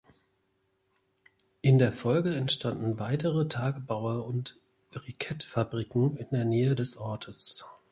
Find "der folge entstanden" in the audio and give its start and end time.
1.77-2.97